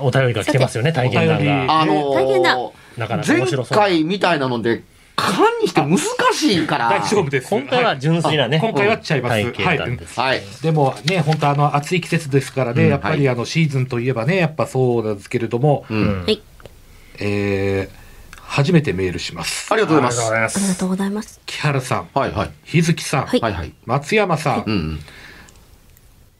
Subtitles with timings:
[0.00, 1.80] お便りが来てますよね、体験談が。
[1.80, 3.78] あの大変だー、なかなか面前白そう。
[3.78, 4.82] 回みたいなので、
[5.16, 5.98] 勘にして難
[6.34, 6.88] しいから。
[7.00, 7.48] 大丈夫です。
[7.48, 10.20] 今回は純粋なね、今回はちゃいます。
[10.20, 10.42] はい。
[10.62, 16.22] でもね、本当あの暑い季節ですからね、やっぱりあのシーズンといえばね、やっぱそうなんですけれども、うん。
[16.24, 16.40] はい。
[17.18, 18.06] えー
[18.48, 19.68] 初めてメールします。
[19.72, 20.56] ありがとうございます。
[20.56, 21.40] ありがとうございます。
[21.46, 22.50] 木原さん、はいはい。
[22.64, 23.72] 日月さん、はいはいはい。
[23.84, 25.00] 松山さん、うん。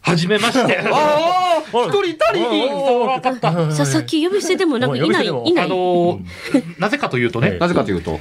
[0.07, 0.79] はじめまして。
[0.93, 2.41] ああ一人いたり。
[2.41, 3.73] そうわかった。
[3.73, 4.79] さ、さっき呼び捨てでも。
[4.79, 5.65] なくいない、いない。
[5.65, 6.21] あのー
[6.79, 7.59] なぜかというとね、ええ。
[7.59, 8.21] なぜかというと、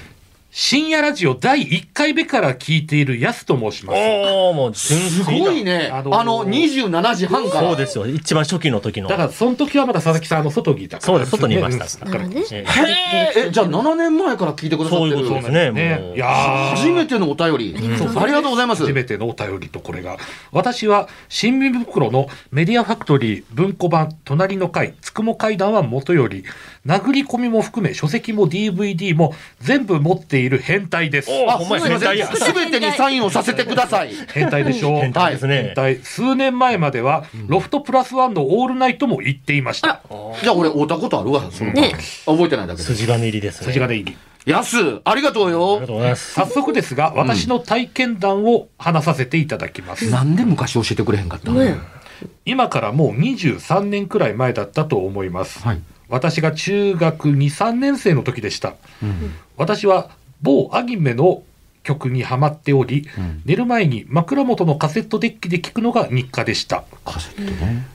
[0.58, 3.98] 深夜ラジオ第1回目から聞いているやすと申します。
[3.98, 5.22] おー、もう純す。
[5.26, 5.90] ごいね。
[5.92, 7.68] あのーあの、27時半から。
[7.68, 8.08] そうですよ。
[8.08, 9.10] 一番初期の時の。
[9.10, 12.46] だから、その時はまだ佐々木さん、あの、外にいたから、そうです外にいましたうんだからなるほどね。
[12.52, 15.12] えへえ、え、じゃあ7年前から聞いてくださってる？
[15.12, 15.66] そういうことですね。
[15.66, 17.98] もうねいやー初めてのお便り。
[17.98, 18.84] そうありがとうございます。
[18.84, 20.16] 初めてのお便りとこれが。
[20.54, 26.46] 私は、新耳袋のメディアファクトリー文庫版、隣の回、つくも階段は元より、
[26.86, 31.30] 殴り込みも含め、書籍も DVD も全部持っている変態です。
[31.48, 32.18] あ、ほんまやすみません。
[32.18, 32.28] 変態や。
[32.36, 34.14] すべてにサインをさせてください。
[34.34, 35.02] 変態でしょう。
[35.02, 35.96] 変態ですね変態。
[35.98, 40.02] 数年前までは、ロフトプラスワンのオールナイトも行っていました。
[40.42, 41.50] じゃあ俺、会ったことあるわ。
[41.52, 41.94] そのね
[42.26, 42.84] 覚えてないだけで。
[42.84, 43.68] 筋金入りですね。
[43.68, 44.18] 筋金入り。
[44.46, 45.94] やす、ありがとうありよがと。
[45.94, 46.34] うございます。
[46.34, 50.10] 早速ですが、私の体験談を話させていただきます。
[50.12, 51.78] なんで昔教えてくれへんかったね
[52.46, 55.60] 今からもう23年くらい前だったと思います。
[55.60, 55.82] はい。
[56.08, 58.76] 私が中学2、3年生の時でした。
[59.58, 60.12] 私は
[60.46, 61.44] 某アニメの
[61.84, 66.84] 曲にハマっており、ん寝る前に枕元のカセットデッキで聴くのが日課でした。
[67.04, 67.88] カセットね。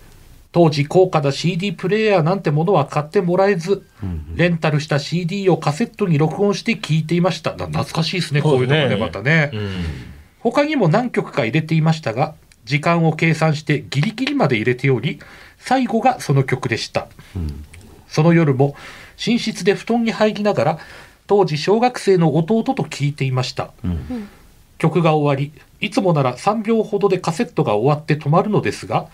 [0.53, 3.87] 当時高価な CD プレイヤーなんてものは買ってもらえず、
[4.35, 7.55] レンタルした CD をカセットに録音して聴いていました。
[7.55, 9.51] な懐かしいですね、こういうのがね、そうですねまたね。
[9.53, 9.71] うん。
[10.41, 12.35] 他にも何曲か入れていましたが、
[12.65, 15.21] 時間を計算してギリギリまで入れており、
[15.59, 17.07] 最後がその曲でした。
[18.09, 18.75] その夜も
[19.25, 20.79] 寝室で布団に入りながら、
[21.31, 23.71] 当時小学生の弟と聴いていました。
[24.79, 29.07] 曲が終わり、いつもなら3秒ほどでカセットが終わって止まるのですが、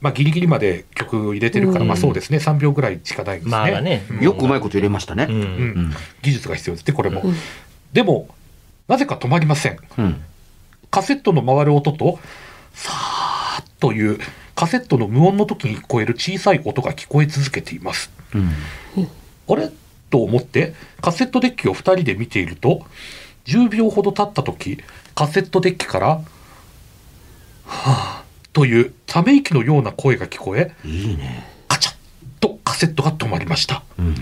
[0.00, 3.50] まあギリギリまで曲入れてるから、まあそうですね、3秒ぐらいしかないんですね。
[3.50, 4.06] まあがね。
[4.20, 5.26] よくうまいこと入れましたね。
[5.28, 5.34] うん。
[5.34, 7.24] うん技術が必要ですね、これも。
[7.92, 8.28] でも、
[8.86, 9.78] なぜか止まりません。
[9.98, 10.22] うん。
[10.92, 12.20] カセットの回る音と、
[12.74, 14.20] さーっという
[14.54, 18.12] カセットの無音の時に聞こえる小さい音が聞こえ続けています。
[18.36, 18.50] うん。
[19.48, 19.72] あれ？
[20.14, 22.86] と思ってカセットデッキを2人で見ていると、
[23.46, 24.78] 10秒ほど経った時、
[25.16, 26.20] カセットデッキから、
[27.66, 28.22] はぁ、
[28.52, 31.44] というため息のような声が聞こえ、いいね。
[31.66, 31.96] カチャッ
[32.38, 33.82] とカセットが止まりました。
[33.98, 34.14] うん。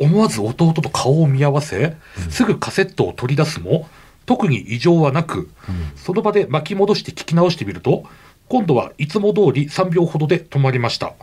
[0.00, 1.94] 思わず弟と顔を見合わせ、
[2.28, 3.88] すぐカセットを取り出すも、
[4.26, 5.48] 特に異常はなく、
[5.94, 8.02] その場で巻き戻して聞き直してみると、
[8.48, 11.14] 今度はいつも通り3秒ほどで止まりました。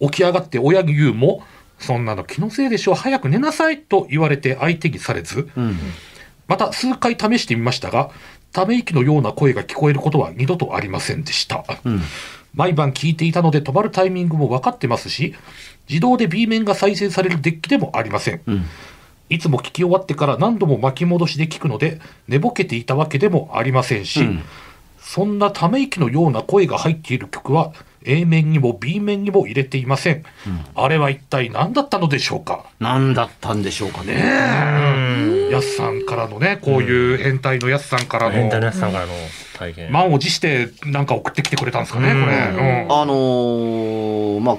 [0.00, 1.42] 起き上がって親に言うも、
[1.78, 5.76] そんなの気のせいでしょう、早く寝なさいと言われて相手にされず、うん。
[6.46, 8.10] また数回試してみましたが、
[8.52, 11.64] ため息のような声が聞こえることは二度とありませんでした。
[11.84, 12.00] うん。
[12.54, 15.34] 毎晩聞いていたので止まるタイミングも分かってますし、
[15.88, 18.40] 自動で B 面が再生されるデッキでもありません。
[18.46, 18.64] うん。
[19.28, 24.42] いつも聞き終わってから何度も巻き戻しで聞くので、寝ぼけていたわけでもありませんし、うん
[25.04, 30.24] そんなため息のような声が入っている曲は A 面にも B 面にも入れていません。
[30.74, 32.66] あれは一体何だったのでしょうか？
[32.80, 35.48] 何だったんでしょうかね。
[35.50, 39.12] やすさんからのね、こういう変態のやすさんから変態のの、やつさんからの
[39.58, 39.92] 体験。
[39.92, 42.22] 満を持してなんか送ってきてくれたんですかね、これ。
[42.22, 44.56] うんあのーまあ、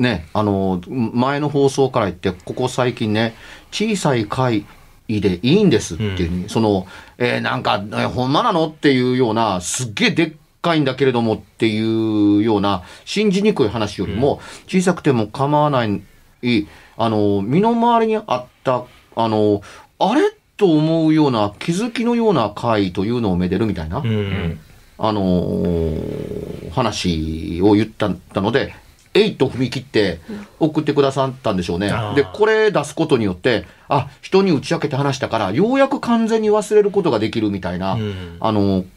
[0.00, 3.34] ね、あのー前の放送から言って、ここ最近ね、
[3.70, 4.66] 小さい会
[5.08, 6.86] でいいんですっていうふうに、その、
[7.18, 10.32] えーなんか、えほんまなのっていうような、すっげえでっ
[10.66, 16.02] かいんだけれどもっていうような、信じにくい話よりも、小さくても構わない、
[16.98, 18.84] あのー身の回りにあった、
[19.14, 19.62] あのー
[19.98, 23.98] あれと思うような、気づきのような会というのをめでるみたいな。
[23.98, 24.58] うん。
[24.98, 28.10] あのー話を言った
[28.40, 28.74] ので、
[29.14, 30.20] えいと踏み切って
[30.60, 31.90] 送ってくださったんでしょうね。
[32.14, 38.90] で、これ出すことによって、あ、人に打ち明けて話したから、ようやく完全に忘れることができるみたいな、うんあの、うん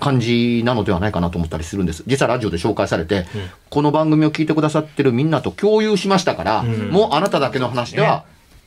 [0.00, 2.02] 感じなのではないかなと思ったりするんです。
[2.06, 3.26] 実はラジオで紹介されて、
[3.70, 8.24] この番組を聞いてくださってるみんなと共有しましたから、もうあなただけの話では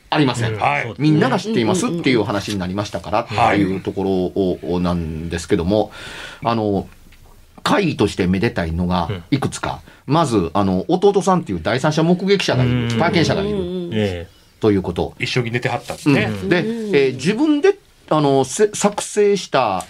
[0.08, 0.56] ありません。
[0.56, 5.90] はいみんなが知っていますっていう話になりましたからっていうところををなんですけども、
[6.42, 6.88] あの、
[7.62, 9.80] 会議としてめでたいのがいくつか。
[10.06, 13.58] まず、あの、弟さんっていう第三者目撃者がいる、体験者がいる
[13.92, 14.28] え
[14.60, 15.14] ということ。
[15.18, 16.30] 一緒に寝てはったんですうんね。
[16.48, 17.76] で、えー自分で、
[18.08, 19.84] あの、せ作成した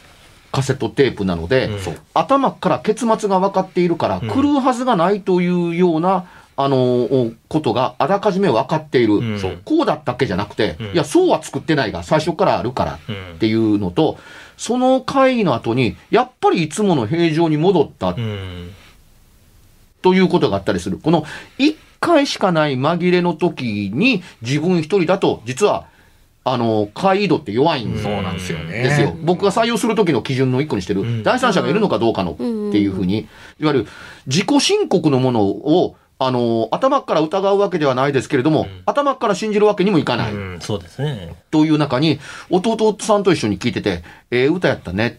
[0.56, 1.68] カセットテープなので、
[2.14, 6.24] 頭から結末が分かっているから、来るはずがないというような、
[6.58, 14.16] あのおことがあらかじめ分かっている、うこうだったっけじゃなくて、いや、そうは作ってないが、最初からあるからっていうのと、
[14.56, 18.14] その会議の後に、やっぱりいつもの平常に戻った。
[20.00, 20.98] ということがあったりする。
[20.98, 21.24] この
[21.58, 25.84] 一回しかない紛れの時に自分一人だと、実は、
[26.48, 28.84] あの、回移度って弱いんそうなんですよね。
[28.84, 29.16] ですよ。
[29.20, 33.26] 僕が採用する時の基準の一個にしてる、ん第三者がいるのかどうかのっていうふうに、
[33.58, 33.86] いわゆる
[34.28, 40.32] 自己申告のものを、あの、頭から疑うわけではないですけれども、頭から信じるわけにもいかない。
[40.32, 41.34] うん、そうですね。
[41.50, 45.18] という中に、弟さんと一緒に聞いてて、ええ歌やったね。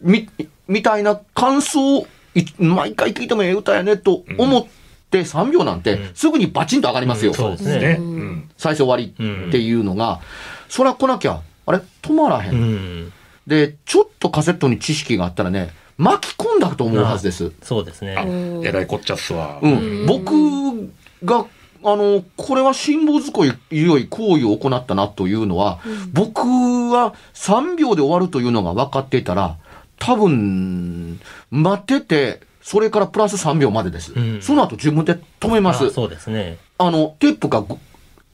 [0.00, 0.28] み、
[0.68, 2.06] みたいな感想を
[2.36, 4.85] い毎回聞いてもええ歌やねと思って
[5.20, 7.34] 3秒なんて、すぐにバチンと上がりますよ。
[7.34, 7.78] そうですね。
[7.78, 7.96] ね。
[7.98, 10.20] うん最初終わりっていうのが、
[10.68, 11.80] そら来なきゃ、あれ？
[12.02, 12.52] 止まらへん。
[12.52, 13.12] うん。
[13.46, 17.52] で、ちょっとカセットに知識があったらね、巻き込んだと思うはずです。
[17.62, 18.16] そうですね。
[18.64, 19.58] えらいこっちゃっすわ。
[19.62, 20.06] うん。
[20.06, 20.90] 僕
[21.24, 21.46] が、
[21.84, 25.78] あの、これは辛抱強い良い行為を行ったなというのは、
[26.12, 29.56] 僕は3秒で終わるというのが分かっていたら、
[29.98, 31.20] 多分、
[31.50, 34.12] 待ってて、それからプラス3秒までです。
[34.12, 35.86] うんその後自分で止めます。
[35.86, 36.58] あそうですね。
[36.78, 37.78] あの、テープがご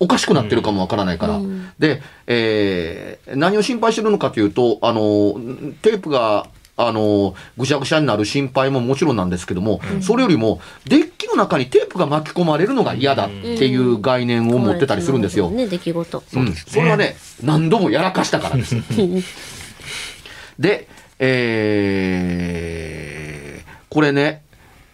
[0.00, 1.38] おかしくなってるかもわからないから。
[1.78, 5.34] で、えー何を心配してるのかというと、あの、
[5.82, 6.46] テープが、
[6.78, 15.50] あの、ぐしゃぐしゃになる心配ももちろんなんですけども、それよりも、デッキの中にテープが巻き込まれるのが嫌だっていう概念を持ってたりするんですよ。
[15.50, 16.22] ね、出来事。
[16.36, 18.76] うんそれはね、何度もやらかしたからです。
[20.58, 20.88] で、
[21.18, 23.11] えー
[23.92, 24.42] これね、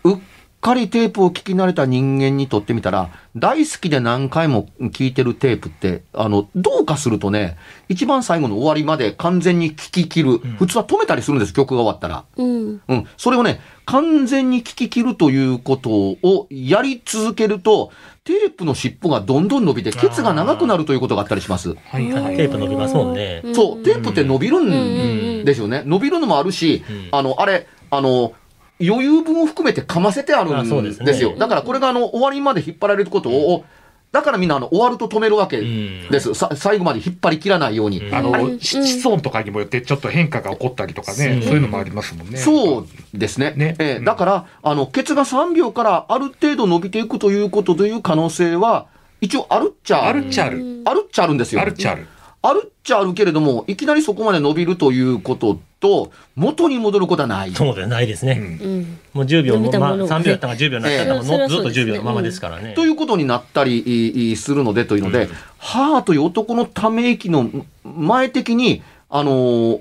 [0.03, 0.17] うっ
[0.61, 7.57] かりテープを聞き慣れた人間にとってみたら、大好きで何回も聞いてるテープって、あの、どうかするとね、
[7.89, 10.39] 一番最後の終わりまで完全に聞き切る。
[10.59, 12.25] 普通は止めたりするんです、曲が終わったら。
[12.37, 12.81] うん。
[12.89, 13.07] うん。
[13.17, 17.93] それをね、完全に聞き切るということをやり続けると、
[18.25, 21.77] テープの尻尾がどんどん伸びて、ケツが長くなるということがあったりします。
[21.85, 22.37] はいはい。
[22.37, 23.45] テープ伸びますもんね。
[23.55, 25.85] そう、テープって伸びるんですよね。
[25.87, 28.33] 伸びるのもあるし、あの、あれ、あの、
[28.81, 31.37] 余裕分を含めてかませてあるんでですすねよ。
[31.37, 33.65] だからこれがあの、終わりまで引っ張られることを、
[34.11, 36.33] だからみんなあの、終わると止めるわけです。
[36.35, 38.09] さ最後まで引っ張り切らないように。
[38.11, 42.39] あの、し室温とかにもよってちょっと変化が起こったりとかね、そういうのもありますもんね。
[42.39, 43.53] そうですね。
[43.57, 48.87] ねえーうんだから、あの、ケツが3秒からある程度伸びていくということという可能性は、
[49.21, 50.83] 一応あるっちゃあるっちゃある。
[50.87, 51.61] あるっちゃあるんですよ。
[51.61, 52.07] あるっちゃある。
[52.41, 57.53] あるっちゃあるけれども、いきなりそこまで伸びるということと、元に戻ることはない。
[57.53, 58.59] そうではないですね。
[58.63, 58.99] うん。
[59.13, 62.75] もう10秒も、まあ伸びたものが3秒やったのが10秒になったのええそれも、ずっとはそうですね10秒のままですからね。
[62.75, 65.29] ということになったりいいするのでというので、
[65.59, 67.51] はーという男のため息の
[67.85, 69.81] 前的に、あのー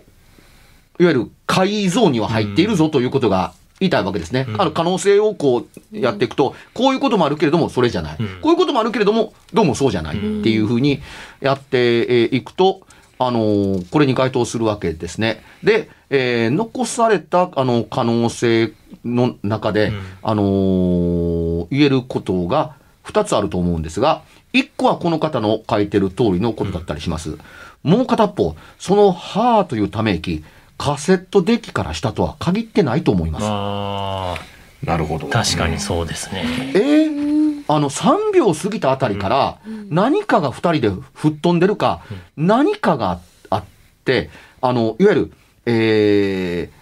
[0.99, 4.45] いわゆる解像には入っているぞということが言いたいわけですね。
[4.57, 8.17] あの可能性をこうやっていくと、こういうこともあるけれども、それじゃない。
[8.41, 10.99] こういうこともあるけれども、どうもそうじゃないっていうふうに
[11.41, 11.77] やって
[12.23, 12.81] えーいくと、
[13.19, 15.43] あのーこれに該当するわけですね。
[15.63, 18.73] で、えー残されたあの可能性
[19.05, 19.91] の中で、
[20.23, 24.21] あのー言えることが2つあると思うんですが、
[24.53, 27.37] 1個はこの方の書いてる通りのことだったりします。
[27.83, 30.43] もう片方、そのはーというため息、
[30.77, 33.45] カセットデッキからしたとは限ってないと思います。
[33.47, 34.35] あ
[34.83, 35.27] なるほど。
[35.27, 36.43] 確かにそうですね。
[36.75, 37.27] えー
[37.69, 42.01] あの、3秒過ぎたあたりから、何かが2人で吹っ飛んでるか、
[42.37, 43.19] 何かが
[43.49, 43.63] あっ
[44.05, 44.29] て、
[44.61, 45.31] あの、いわゆる、
[45.65, 46.77] えー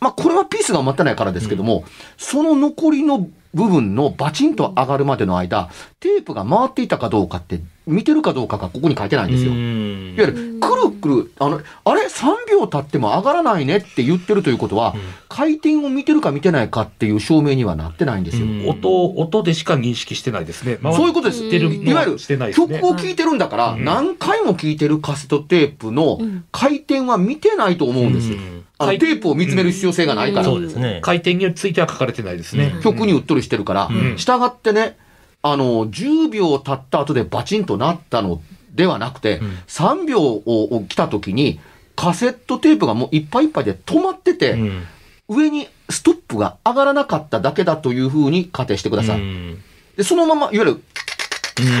[0.00, 1.84] まあ、これはピースが埋まってないからですけども、
[2.16, 9.52] その残りの部分のバチンと上がるまでの間、テープが回っていたかどうかって、見てるかどうかがここに書いてないんですよ。
[9.52, 14.94] うんいわゆる、くるくる、あの、あれ ?3 秒経っても上がらないねって言ってるということは、
[15.28, 18.46] 回転を見てるか見てないかっていう証明にはなってないんですよ。
[18.46, 20.78] うん音、音でしか認識してないですね。
[20.82, 21.40] そういうことです。
[21.40, 22.80] 回ってるいわゆるしてないですね。
[22.80, 26.18] 曲を聴いてるんだから、うん何回も聴いてるカセットテープの
[26.52, 28.36] 回転は見てないと思うんですよ。
[28.36, 30.44] うんあのテープを見つめる必要性がないから。
[30.44, 31.00] そうですね。
[31.02, 32.76] 回転については書かれてないですね。
[32.82, 34.96] 曲にうっとりしてるから、うん従ってね、
[35.42, 38.40] あの、10秒経った後でバチンとなったの
[38.74, 41.60] ではなくて、3秒を来た時に、
[41.96, 44.86] カセットテープがもういっぱいいっぱいで止まってて、うん。
[45.28, 49.20] 上にストップが上がらなかっただけだというふうに仮定してください。
[49.20, 49.58] うん。
[49.96, 50.82] で、そのまま、いわゆる、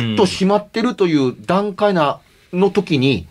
[0.14, 0.16] ん。
[0.16, 2.18] と閉まってるという段階な、
[2.52, 3.26] の時に、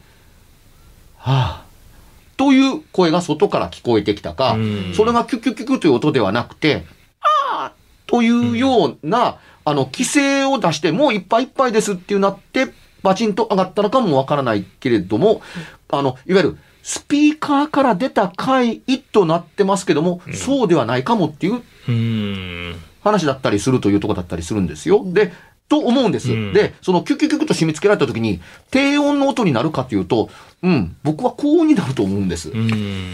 [1.18, 4.94] はぁ、という声が外から聞こえてきたか、うん。
[4.96, 6.86] それがキュキュキュキュという音ではなくて、
[7.52, 12.68] あーというような、あの、規制を出して、もういっぱいいっぱいですっていうなって、
[13.04, 15.42] バチンと上がったのかもわからないけれども、
[15.90, 18.80] あの、いわゆる、スピーカーから出た回
[19.12, 22.76] となってますけども、そうではないかもっていううん。
[23.04, 25.04] 話だったりするというところだったりするんですよ。
[25.06, 25.34] で、
[25.70, 26.32] と思うんです。
[26.32, 28.40] うんで、そのキュキュキュキュと締め付けられた時に、
[28.72, 30.30] 低音の音になるかというと、
[30.64, 32.50] うん、僕は高音になると思うんです。
[32.50, 32.68] うん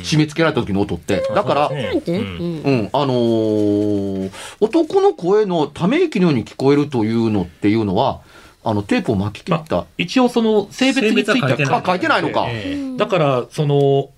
[0.03, 1.23] 締め付けられた時の音って。
[1.33, 8.21] だから、そうんうん、あのー男の声のため息のように聞こえるというのっていうのは、
[8.63, 9.85] あの、テープを巻き切った。
[9.97, 14.09] 一応その性別については書いてないのかええだから、その、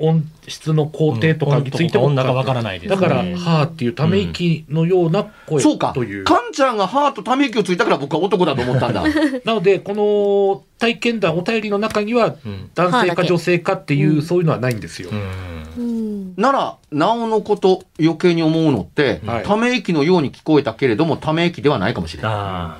[0.00, 5.92] 音質の工程とかについても、女がわからないですねだから、はーっていうため息のような声そうか。
[5.92, 6.24] という。
[6.24, 9.02] カンちゃんがハートため息をついたから僕は男だと思ったんだ。
[9.44, 15.10] なので、この体験談、お便りの中には、うん男性か女性かっていう、そういうのはないんですよ。
[15.10, 22.32] うんうんなら、なおのこと余計に思うのって、はいため息のように聞こえたけれども、ため息ではないかもしれない。
[22.32, 22.78] あ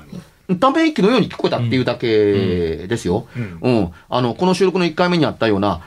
[0.60, 3.26] ため息のように聞こえたっていうだけですよ。
[3.36, 3.90] うんうん。
[4.08, 5.82] あの、この収録の1回目にあったような、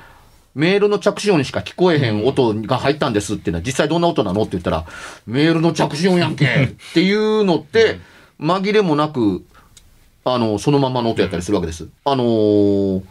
[0.54, 4.86] メールの着信音にしか聞こえへん音が入ったんですっていうのは、実際どんな音なのって言ったら、
[5.26, 8.00] メールの着信音やんけっていうのって、
[8.40, 9.46] 紛れもなく、
[10.26, 11.88] あの、そのままの音やったりするわけです。
[12.06, 13.04] あのー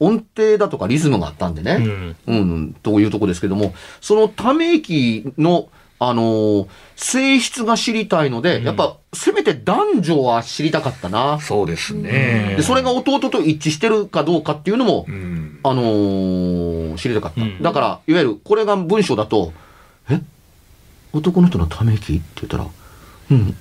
[0.00, 2.16] 音程だとかリズムがあったんでね。
[2.26, 6.68] うんうん、というとこですけども、そのため息の、あのー
[7.00, 11.38] 性質が知りたいので、やっぱ、せめて男女は知りたかったな。
[11.40, 12.54] そうですね。
[12.56, 15.60] で、それが弟と一致してるかどうかっていうのもう、ん。
[15.62, 17.40] あのー知りたかった。
[17.40, 19.52] うんだから、いわゆる、これが文章だと、
[20.10, 20.20] え？
[21.12, 22.14] 男の人のため息？
[22.16, 22.66] って言ったら、
[23.30, 23.56] うん、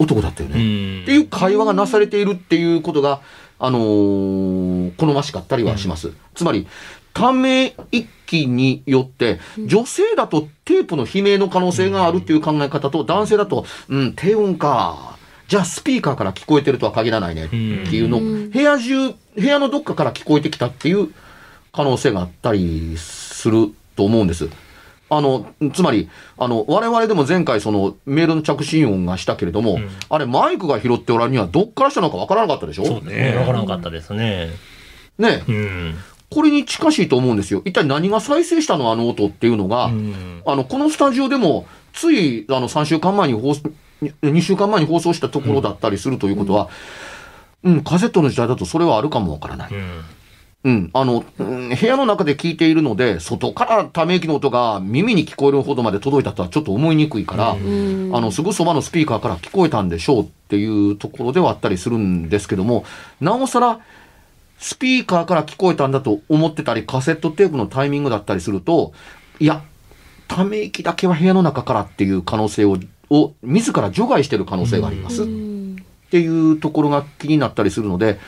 [0.00, 0.56] 男だったよね。
[0.56, 3.20] うんっていう会話がなされているっていうことが、
[3.60, 6.12] あのー好ましかったりはします。
[6.34, 6.66] つまり、
[7.12, 15.16] ため息によって、女性だとテープの悲鳴の可能性があるっていう考え方と、男性だと、うん、低音か。
[15.48, 21.12] じゃあスピーカーから聞こえてるとは限らないねっていうの、うん部屋中、部屋のどっかから聞こえてきたっていう
[21.72, 24.48] 可能性があったりすると思うんです。
[25.10, 32.86] あの、つまり、あの、我々でも前回そのメールの着信音がしたけれども、んあれマイクが拾っておられるにはどっからしたのかわからなかったでしょ？
[32.86, 33.36] そうね。
[33.36, 34.48] わからなかったですね。
[35.18, 35.94] ねうん。
[36.32, 37.60] これに近しいと思うんですよ。
[37.66, 40.42] 一体何が再生したのあの音っていうのが、うん。
[40.46, 43.70] あの、このスタジオでも、つい、あの、3週間前に放送、
[44.00, 46.70] 2週間前に放送したところだったりするということは、
[47.62, 49.72] うん、カセットの時代だとそれはあるかもわからない。
[49.72, 50.04] うん。
[50.64, 58.10] うん、あの、うん部屋の中で聞いているので、外からため息の音が耳に聞こえるほどまで届いたとはちょっと思いにくいから、うん。
[58.14, 62.84] あの、すぐそばのスピーカーから聞こえたんでしょうっていうところではあったりするんですけども、
[63.20, 63.80] なおさら、
[64.62, 68.92] スピーカーから聞こえたんだと思ってたり、カセットテープのタイミングだったりすると、
[69.40, 69.64] いや、
[70.28, 72.78] ため息だけは部屋の中からっていう可能性を、
[73.10, 75.24] を自ら除外している可能性があります。
[75.24, 75.26] っ
[76.12, 78.20] ていうところが気になったりするので、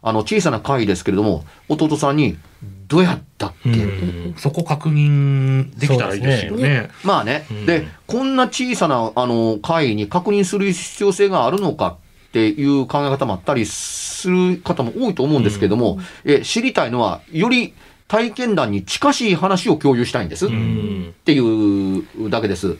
[0.00, 2.38] あの、小さな会ですけれども、弟さんに、
[2.86, 4.34] どうやったっけ、うん。
[4.36, 6.88] そこ確認できたらいいですよね。
[7.02, 7.66] まあね、うん。
[7.66, 11.96] で、こんな小さな、あの、会に確認する必要性があるのか
[12.30, 17.74] っていう考え方もあったりする方も多いと思うんですけども、え知りたいのは、より
[18.06, 20.46] 体験談に近しい話を共有したいんです。
[20.46, 22.76] っうんていうだけです。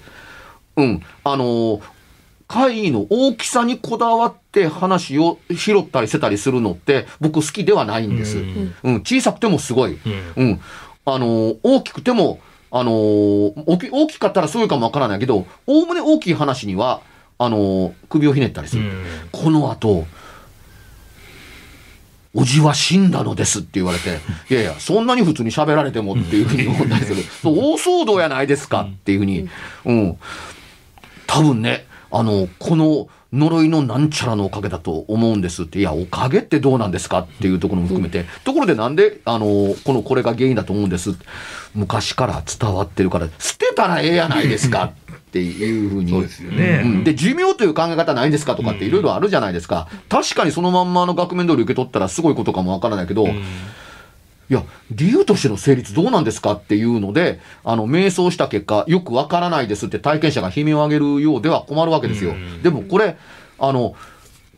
[0.76, 1.02] うん。
[1.24, 1.80] あの、
[2.46, 8.38] 会の大きさにこだわって話を拾ったりしてたりするのって僕好きではないんです。
[8.38, 9.98] うんうん、小さくてもすごい。
[10.36, 10.60] うんうん。
[11.06, 12.40] あの、大きくても
[12.72, 17.02] あのー大き大きかったらすごいかもわからないけど、おおむね大きい話には、
[17.40, 18.82] あのー首をひねったりする。
[18.82, 20.06] うんこの後、
[22.34, 24.20] おじは死んだのですって言われて、
[24.50, 27.24] いやいや、そんなに普通に喋られてもっていうふうに思ったりする。
[27.42, 29.48] 大騒動やないですかっていうふうに、
[29.86, 30.16] うん。
[31.26, 41.14] 多分ね、あの、この呪いのなんちゃらのおかげだと思うんですって、いや、おかげってどうなんですかっていうところも含めて、ところでなんで、あの、この、これが原因だと思うんです。
[41.74, 44.92] 昔から伝わってるから、捨てたらええやないですか
[45.30, 46.10] っていうふうに。
[46.10, 46.82] そうですよね。
[46.84, 53.32] うん、で寿命という考え方ないんですかとかっていろいろあるじゃないですか、確かにそのまんまの額面通り受け取ったらすごいことかもわからないけど、い
[54.48, 63.16] や理由としての成立どうなんですかっていうのであの瞑想した結果よくわからないですって体験者が悲鳴を上げるようでは困るわけですよ、でもこれ
[63.60, 63.94] あの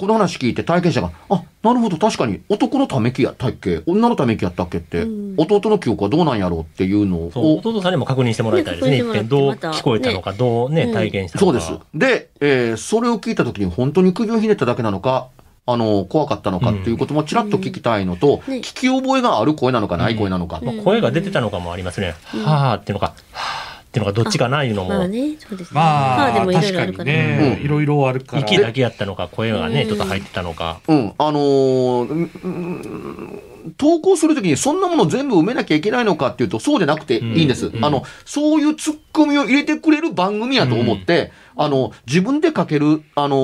[0.02, 3.82] この話聞いて体験者が、あ、なるほど、確かに、男のため息やったっけ？
[3.86, 5.06] 女のため息やったっけって、
[5.36, 9.00] 弟の記憶はどうなんやろうっていうのを、弟さんにも確認してもらいたいですね。
[9.00, 11.60] ね一遍どう聞こえたのか、どうね、ね体験したのか。
[11.60, 11.86] そうです。
[11.94, 15.28] で、えーそれを聞いたときに本当に首をひねっただけなのか、
[15.66, 18.54] あの、怖かったのかっていうこともちらっと聞きたいのと、うん。
[18.54, 20.60] ね聞き覚えがある声なのかない声なのか。
[20.64, 22.16] まあ声が出てたのかもありますね。
[22.42, 25.74] はーっていうのか、はーっていうのがどっちかないうのも、まあね、そうですね。
[25.74, 27.04] まあ、でもいろい確かろあるから。
[27.04, 28.42] にね、うんいろいろあるから。
[28.42, 30.80] 息だけやったのか、声がね、うんちょっと入ってたのか。
[30.88, 33.42] うん、あのーうんうん
[33.76, 37.66] 投稿するときにそんなもの全部埋めなきゃいけないのかっていうと、そうでなくていいんです。
[37.66, 43.36] うんあの、そういうツッコミを入れてくれる番組やと思って、あの、自分で書ける、あの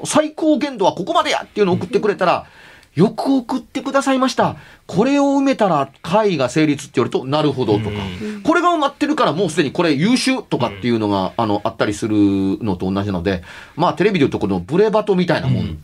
[0.00, 2.46] ー最高限度はここまでやっていうのを送ってくれたら、
[2.94, 4.56] よく送ってくださいました。
[4.86, 7.96] これを埋めたら会が成立って言われると、なるほどとか。
[8.44, 13.42] これが埋まってるからもうすでにこれ優秀とかっていうのが、あの、あったりするのと同じので、
[13.76, 15.82] まあテレビでいうとこのブレバトみたいなもん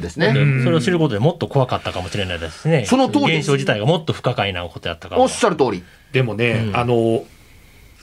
[0.00, 0.32] ですね。
[0.32, 2.84] でそれを知ることでもっと怖かったかもしれないですね。
[2.86, 5.22] その通り現象自体がもっと不可解なことやったかも。
[5.22, 5.82] おっしゃる通り。
[6.12, 7.24] でもね、うんあの、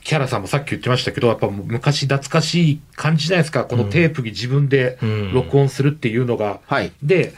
[0.03, 3.65] 木原さんもさっき言ってましたけど、やっぱ昔懐かしい感じじゃないですか。
[3.65, 6.59] このテープに自分でうん録音するっていうのが。
[6.65, 6.91] はい。
[7.03, 7.33] で、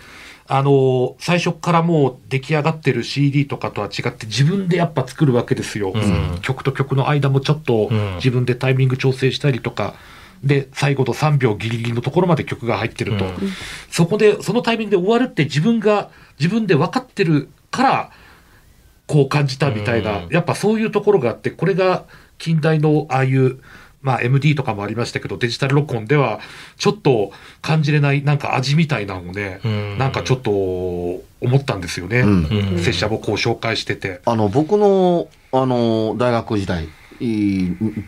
[0.55, 5.91] あの、最初からもう出来上がってる CD とかとは違って自分でやっぱ作るわけですよ。
[5.95, 9.95] うん曲と曲の間もちょっとうん自分でタイミング調整したりとか。
[10.43, 13.25] で、最後の3秒ギリギリのところまで曲が入ってると。
[13.25, 13.33] うん
[13.89, 18.11] そこで、そのタイミングで終わるって自分が、自分で分かってるから、
[19.07, 22.03] こう感じたみたいな、うんやっぱそういうところがあって、これが
[22.37, 23.59] 近代のああいう、
[24.03, 26.39] まあ MD とかもありましたけど、デジタル録音では、
[26.77, 31.23] ちょっと感じれないなんか味みたいなのをね、うんなんかちょっと思
[31.57, 32.19] ったんですよね。
[32.19, 32.29] うん
[32.75, 34.19] うん拙者もこう紹介してて。
[34.25, 36.87] あの、僕の、あの、大学時代、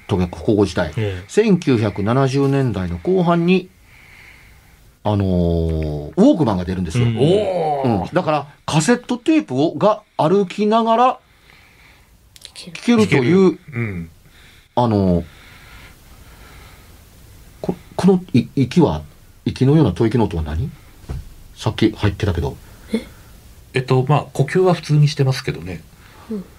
[0.08, 3.70] とか高校時代、え1970年代の後半に、
[5.04, 7.06] あのーウォークマンが出るんですよ。
[7.06, 11.20] うんおうんだから、カセットテープをが歩きながら
[12.54, 14.10] 聴けるという、うん。
[14.76, 15.26] あのー
[17.96, 19.04] ここのい息は、
[19.46, 20.70] 息のような吐息の音は何？
[21.56, 22.58] さっき入ってたけど、
[23.74, 23.80] え？
[23.80, 25.82] っと、まあ呼吸は普通にしてますけどね。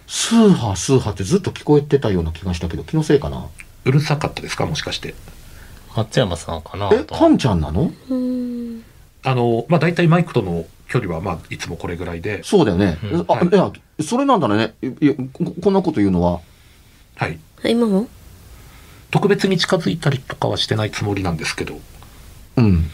[0.07, 3.47] スーハースーハーってずっと聞こえてたような気がしたけど、気のせいかな？
[3.85, 4.67] うるさかったですか？
[4.67, 5.15] もしかして。
[5.95, 7.93] 松山さんかなえ、とカンちゃんなの？
[8.11, 8.83] うん。
[9.23, 12.43] あの、まあ大体マイクとの距離はまあいつもこれぐらいで。
[12.45, 12.99] そうだよね。
[13.03, 13.73] うんあ、はいいや、
[14.03, 14.75] それなんだね。
[14.83, 16.41] いいやここんなこと言うのは、
[17.17, 17.39] はい。
[17.65, 18.09] 今も？
[19.17, 21.81] 特別に近づいたりとかはしてないつもりなんですけど。
[22.57, 22.85] うん。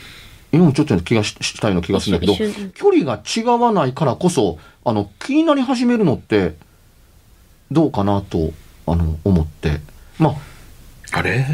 [0.52, 6.54] 今もちょっと気がししたような気がするんだけど距離が違わないからこそ、あの、気になり始めるのって、
[7.72, 8.52] どうかなと、
[8.86, 9.80] あの、思って。
[10.20, 11.44] まあ、あれ？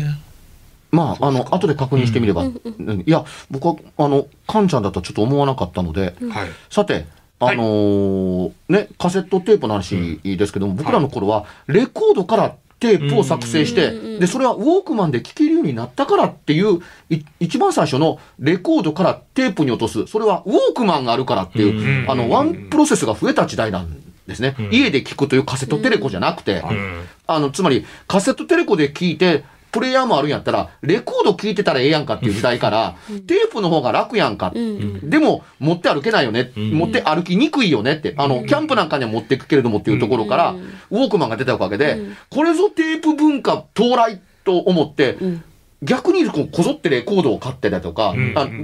[0.91, 2.43] まあ、あの、後で確認してみれば。
[2.43, 6.49] うんうんいや、僕は、あの、カンちゃんだとはちょっと思わなかったので、はい。
[6.69, 7.07] さて、
[7.41, 24.55] あのーね、カセットテープの話ですけども、僕らの頃は、レコードからテープを作成して、うんで、それはウォークマンで聴けるようになったからっていう、い一番最初のレコードからテープに落とす、それはウォークマンがあるからっていう、うんあの、ワンプロセスが増えた時代なんですね。
[24.59, 24.71] うん。
[24.73, 27.05] 家で聴くというカセットテレコじゃなくて、うん。
[27.27, 34.53] あの、つまり、カセットテレコで聞いて、プレイヤーもあるんやったら、レコード聞いてたらええやんかっていう時代から、テープの方が楽やんか。
[34.55, 35.11] うん。
[35.11, 36.53] でも、持って歩けないよね。
[36.57, 38.15] うん持って歩きにくいよねって。
[38.17, 45.45] あの、キャンプなんかには持っていくけれどもっていうところから、うんウォークマンが出たおかげで、うんこれぞテープ文化到来と思って、うん。
[45.83, 48.15] 逆にこうこぞってレコードを買ってたりとか、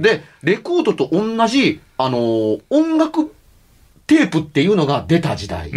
[0.01, 3.31] で、レコードと同じ、あのー音楽
[4.07, 5.71] テープっていうのが出た時代。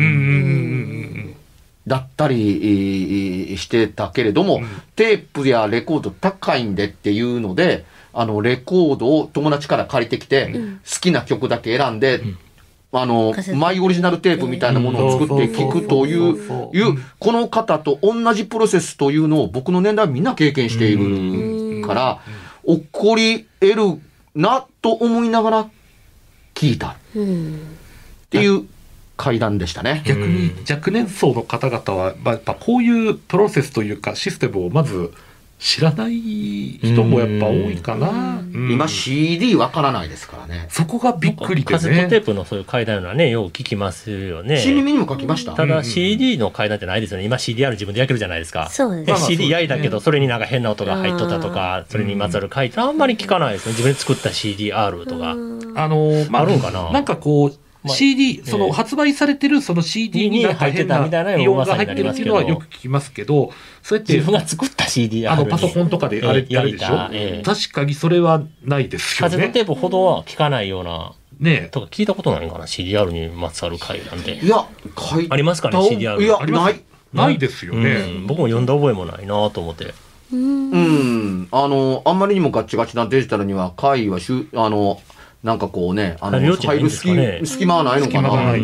[1.88, 4.66] だったりえーしてたけれども、うん。
[4.94, 10.80] テープやレコード高いんでっていうので、あの、レコードを友達から借りてきて、うん。
[10.84, 12.20] 好きな曲だけ選んで、
[12.90, 22.20] あのマイオリジナルテープみたいなものを作って聞くといそういう、この方と同じプロセスというのを僕の年代はみんな経験しているから、
[22.66, 24.00] 起こり得る
[24.34, 25.70] なと思いながら
[26.54, 26.88] 聞いた。
[26.88, 27.60] っうん。
[28.30, 28.66] ていう
[29.18, 30.02] 会談でしたね。
[30.06, 35.12] 逆に若年層の方々は、まあ、やっぱこういうプロセスというかシステムをまず
[35.58, 38.08] 知らない人もやっぱ多いかな。
[38.08, 40.66] うん今 CD わからないですからね。
[40.70, 42.22] そこがびっくりでカセットテね。
[42.22, 44.58] ープのそういう階段のはね、よく聞きますよね。
[44.58, 45.52] 新耳にも書きました。
[45.52, 47.24] ただ CD の階段ってないですよね。
[47.24, 48.68] 今 CDR 自分で焼けるじゃないですか。
[48.70, 53.72] そうです CD 焼いたけど、それになんか変な音が入っとったとあか、それにまつわる回ってあんまり聞かないですね。
[53.72, 55.30] 自分で作った CDR とか。
[55.80, 66.86] あのまあ、あるんかななんかこう、まあ CD、そええの発売されてるその CD になんか変なに入ってたみたいなイオンが入ってるっていうのはよく聞きますけど、そうやって自分が作った CDR あのパソコンとかであれええやるでしょ、
[67.44, 69.36] 確かにそれはないですよね。
[69.36, 74.48] カセットテープほどは聞かないような、ねとか聞いたことないのかな ?CDR にまつわる回なんでい。
[74.48, 74.66] や、
[74.98, 76.72] 書いありますかねた CDR いや、あります？
[76.72, 76.82] ない。
[77.12, 77.90] ないですよね。
[77.90, 79.94] うん僕も読んだ覚えもないなと思って。
[80.30, 81.48] うん。
[81.50, 85.00] あの、あんまりにもガッチガチなデジタルには、会はしゅ、あの、
[85.42, 87.38] なんかこうね、あの、入る余地ないんですかね。
[87.40, 88.54] 隙隙間はないのかな。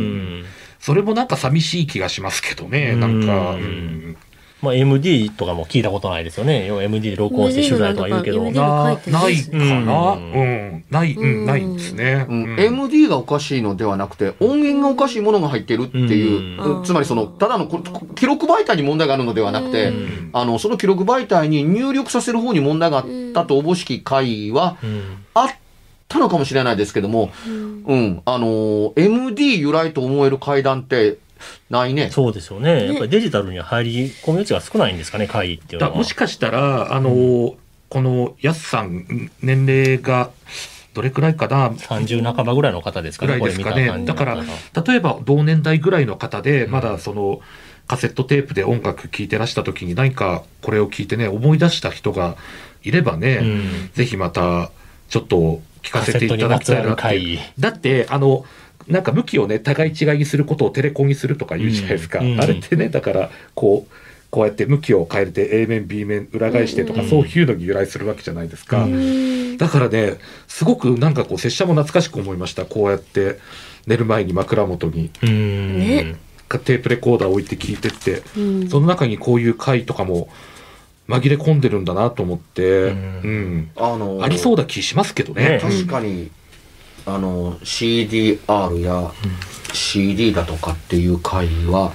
[0.80, 3.24] それもなんか寂しい気がしますけどね、なん。
[3.24, 3.52] か。
[3.52, 4.16] うんうん
[4.64, 6.66] まあ MD とかも聞いたことないですよね。
[6.66, 8.42] 要は MD で録音して取材とか言うけど。
[8.50, 10.76] ななないいかな、ううん。
[10.78, 12.24] ん、ない、うん、ないんですね。
[12.26, 12.44] うん。
[12.44, 12.60] うん。
[12.60, 16.76] MD がおかしいのではなくて、音源がおかしいものが入ってるっていう、うん。
[16.78, 16.84] うん。
[16.84, 17.82] つまりその、ただのこ
[18.14, 20.30] 記録媒体に問題があるのではなくて、うん。
[20.32, 25.02] あの、その記録媒体に入力させる方に問題があったとおぼしき回はうん。
[25.34, 25.48] あっ
[26.08, 27.50] たのかもしれないですけども、う
[27.94, 31.18] ん、あのー MD 由来と思える階段って
[31.70, 32.10] ないね。
[32.10, 32.86] そうですよね。
[32.86, 35.92] やっぱりデジタルに入り込む余地が少ないんですかね、会っていうのは。
[35.92, 37.54] だもしかしたら、あの、
[37.88, 40.30] このやすさん、年齢が
[40.94, 44.04] どれくらいかな、30半ばぐらいの方ですかね、ぐらいですかね。
[44.04, 44.36] だから
[44.86, 47.40] 例えば同年代ぐらいの方で、まだその、
[47.86, 52.36] カセットテープで音楽聴いてらした時に何かこれを聞いてね、思い出した人が
[52.82, 54.70] いればね、うんぜひまた
[55.08, 57.38] ちょっと聞かせていただきたいなって。
[57.58, 58.44] だって、あの、
[58.88, 62.18] なんか向きをね、互い違いにすることをテレコンにするとか言うじゃないですか。
[62.18, 63.92] うんうんあれってね、だから、こう、
[64.30, 68.82] こうやって向きを変えて A 面、B 面裏返してとか、うんそういうのに由来するわけじゃないですか。
[68.84, 70.16] うんだからね、
[70.48, 72.64] すごくなんかこう、拙者も懐かしく思いました。
[72.64, 73.38] こうやって
[73.86, 75.78] 寝る前に枕元にうん。
[75.78, 76.16] ね
[76.48, 80.28] テープレコーダー置いて聞いてって、うんその中にこういう回とかも
[81.08, 83.56] 紛れ込んでるんだなと思って、ううん。
[83.58, 83.70] ん。
[83.76, 85.50] あのーありそうな気しますけどね。
[85.50, 85.60] ね。
[85.60, 86.30] 確かに、
[87.06, 89.12] あの、CDR や
[89.72, 91.92] CD だとかっていう回は、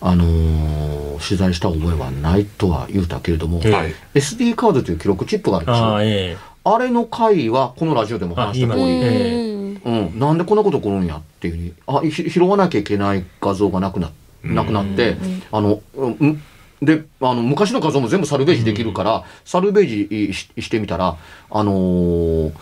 [0.00, 3.94] あのー取材した覚えはないとは言うたけれども、ええはい。
[4.14, 5.84] SD カードという記録チップがあるんですよ。
[5.84, 6.36] ああ、あえ。
[6.64, 6.78] え。
[6.84, 14.10] れの回は、このラジオでも話した通あり、えうん、なんでこんなこと起こるんやっていうふうに、あ、ひ拾わなきゃいけない画像がなくな、
[14.42, 15.16] なくなって、
[15.52, 16.42] あの、うん、
[16.82, 21.16] で、あの、昔の画像も全部サルベージできるから、サルベージししてみたら、
[21.50, 22.52] あのー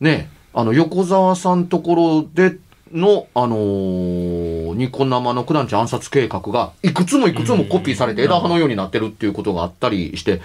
[0.00, 2.58] ね、あの、横澤さんところで
[2.92, 10.42] の、あのーニコ生の九段地暗殺計画が、いくつもいくつもコピーされて枝葉のようになってるっていうことがあったりして、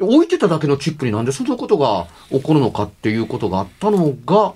[0.00, 4.54] 置いてただけのチップになんでそんなことが起こるのかっていうことがあったのが、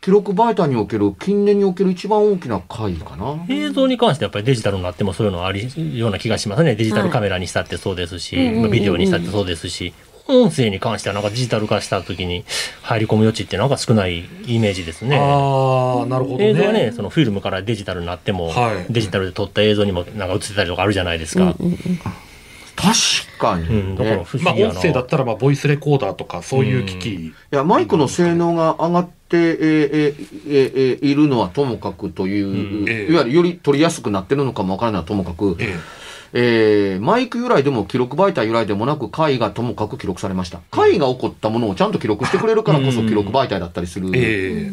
[0.00, 3.44] 記録媒体における、近年における一番大きな回かな。
[3.50, 6.74] 映像に関してやっぱりデジタルになってもそういうのありような気がしますね。
[6.74, 9.92] デジタルカメラにしたってそうですし、はいビデオにしたってそうですし、
[10.26, 12.46] 音声に関してはなんかデジタル化した時に
[12.80, 15.18] 入り込む余地ってなんか少ないイメージですね。
[15.18, 16.48] ああ、なるほどね。
[16.48, 21.54] 映像はね、そのフィルムからデジタルになっても、はいデジタルで撮った映像にもなんか映ってたりとかあるじゃないですか。
[22.76, 24.24] 確かに、うん、だからね。
[24.42, 24.54] まあ。
[24.54, 27.06] 音声だったら、まあ、ボイスレコーダーとか、そういう機器。
[27.06, 35.78] いや、マイクの性能が上がって、えーえーえーいるのはともかくという、うんええいわゆるより取りやすくなってるのかもわからないともかく、え
[36.32, 40.60] えーマイク由来でも記録媒体由来でもなく、回がともかく記録されました。
[40.70, 44.70] 回が起こったものをちゃんと記録してくれるからこそうん記録媒体だったりするええ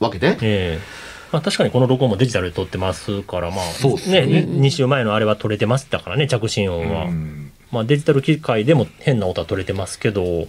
[0.00, 7.04] わけで、ええまあ、確かにこの録音もデジタルで撮ってますから、まあ、そうですね、ね2週前のあれは撮れてましたからね、着信音は。
[7.04, 10.48] うんまあ、デジタル機械でも変な音は取れてますけど、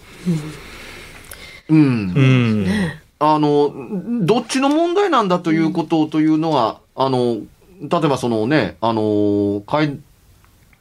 [1.68, 1.78] うん。
[1.78, 2.68] うん。
[3.20, 3.74] あの、
[4.22, 7.40] どっちの問題なんだということというのは、あの、
[7.82, 10.00] 例えばそのね、あの、階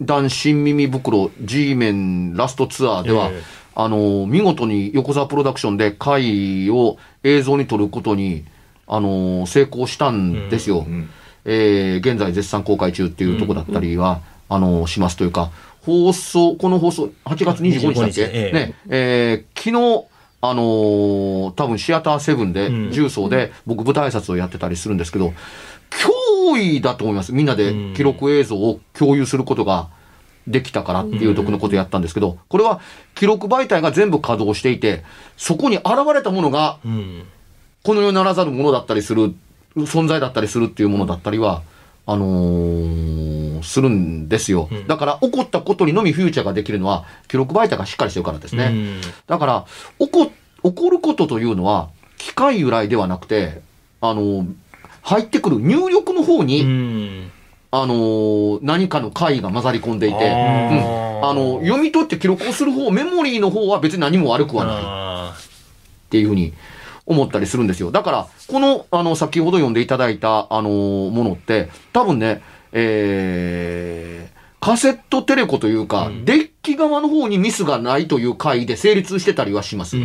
[0.01, 8.45] 段新耳袋 G メンラストツアーでは、ええあの、見事に横澤プロダクションで回を映像に撮ることに、
[8.89, 10.85] あの、成功したんですよ。
[10.87, 11.09] うん
[11.45, 15.51] えー現在絶賛公開中っていうとこだったりは、あの、しますというか、
[15.83, 18.53] 放送、この放送、8月25日だっ25日け、ええ。
[18.53, 20.05] ね、えー昨日、
[20.41, 22.91] あのー多分シアターセブンで、うん。
[22.93, 25.33] 重曹で、僕舞台挨拶をやってたりするんですけど、
[26.53, 27.33] 脅威だと思います。
[27.33, 29.89] みんなで記録映像を共有することが
[30.47, 32.81] できたからっていうとこのことをやったんですけど、これは
[33.15, 35.03] 記録媒体が全部稼働していて、
[35.37, 37.23] そこに現れたものが、うん。
[37.83, 39.35] この世ならざるものだったりする、
[39.77, 41.63] 存在だったりするっていうものだったりは、
[42.07, 44.69] あのーするんですよ。
[44.87, 48.65] だから、起こったことにのみフューチャーができるのは、記録媒体がしっかりしてるからですね。
[48.67, 49.67] うんだから、
[49.99, 50.31] 起こ、
[50.63, 51.89] 起こることというのは、
[52.19, 53.61] 機械由来ではなくて、
[54.01, 54.47] あのー
[55.03, 57.31] 入ってくる入力の方に、うん。
[57.71, 64.77] あのー何かの回が混ざり込んでいて、あうんーあの、読み取って記録をする方、メモリーの方は別に何も悪くはない。
[64.83, 66.53] あっていうふうに
[67.09, 67.91] 思ったりするんですよ。
[67.91, 72.43] だから、この、あの、先ほど読んでいただいた、あのーものって、多分ね、
[72.73, 79.97] えー、カセットテレコというか、デッキ側の方にミスがないという回で成立してたりはします。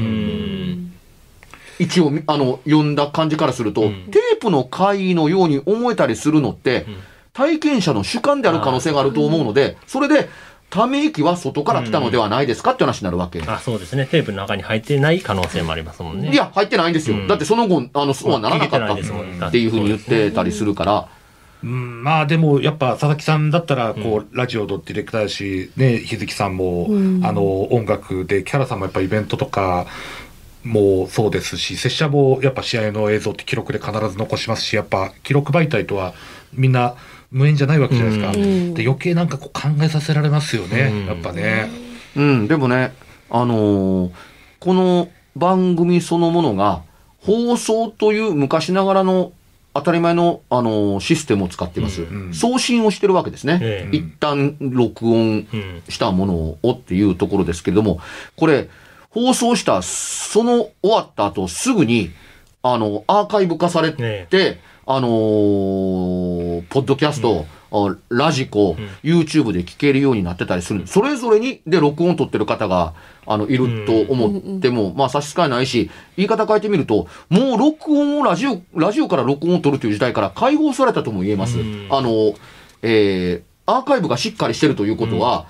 [1.77, 6.85] 一応、あの、読んだ感じからすると、うんテープの回のように思えたりするのって、
[7.33, 10.29] 体験者の主観である可能性があると思うので、それで、
[10.73, 13.39] ため息は外から来たのではないですかって話になるわけ。
[13.45, 14.07] あ、そうですね。
[14.07, 16.31] テープの中に入ってない可能性もありますもんね。
[16.31, 17.17] いや、入ってないんですよ。
[17.17, 21.07] うんだってその後、あの、そうはならなかったっていうふうに言ってたりするから、
[21.63, 29.85] うん、まあでもやっぱ佐々木さんだったらこう、ラジオのディレクターだし、ね、日月さんも、うんあの音楽でキャラさんもやっぱイベントとか
[30.63, 36.13] もそうですし拙者もやっぱ試合の映像って記録で必ず残しますしやっぱ記録媒体とは
[36.53, 36.95] みんな
[37.33, 38.73] 無縁じゃないわけじゃないですか、うん。
[38.75, 41.05] で余計なんかこう考えさせられますよね、うん。
[41.07, 41.69] やっぱね。
[42.15, 42.93] うん、でもね、
[43.29, 44.11] あのー
[44.59, 46.83] この番組そのものが、
[47.19, 49.33] 放送という昔ながらの
[49.73, 52.03] 当たり前の、あのーシステムを使っています。
[52.03, 53.59] うん送信をしてるわけですね。
[53.61, 53.95] ええ。
[53.97, 55.83] 一旦録音うん。
[55.89, 57.99] したものをっていうところですけれども、
[58.37, 58.69] これ、
[59.09, 62.11] 放送した、その終わった後すぐに、
[62.61, 70.87] あの、アーカイブ化されて、ねあのーポッドキャスト、あラジコ、YouTube で聞けるようになってたりする。
[70.87, 72.93] それぞれに、で、録音取ってる方が、
[73.25, 81.59] あの、いると思っても、まあ差し支えないし、言い方変えてみると、もう録音をラジオ、ラジオから録音を取るという時代から解放されたとも言えます。
[81.59, 81.87] うん。
[81.89, 82.33] あの、
[82.81, 85.47] えー、アーカイブがしっかりしてるということは、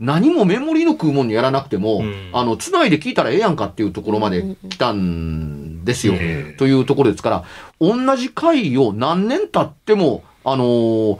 [0.00, 2.30] 何もメモリの食うもんにやらなくても、うん。
[2.32, 6.14] あの、つないで聞いたらええやんかっていうところまで来たんですよ。
[6.16, 6.56] ええ。
[6.56, 7.44] というところですから、
[7.80, 11.18] 同じ回を何年経っても、あのー